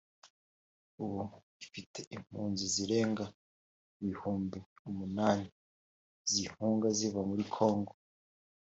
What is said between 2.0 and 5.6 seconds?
impunzi zirenga ibihumbi umunani